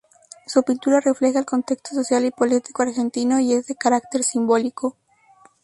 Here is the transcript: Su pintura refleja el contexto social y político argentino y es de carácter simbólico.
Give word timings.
Su 0.47 0.63
pintura 0.63 0.99
refleja 0.99 1.37
el 1.37 1.45
contexto 1.45 1.93
social 1.93 2.25
y 2.25 2.31
político 2.31 2.81
argentino 2.81 3.39
y 3.39 3.53
es 3.53 3.67
de 3.67 3.75
carácter 3.75 4.23
simbólico. 4.23 4.97